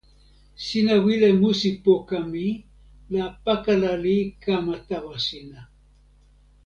[0.65, 2.45] sina wile musi poka mi,
[3.13, 5.59] la pakala li kama tawa sina.